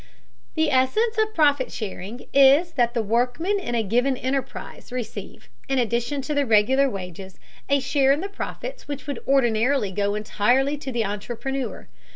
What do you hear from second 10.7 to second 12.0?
to the entrepreneur.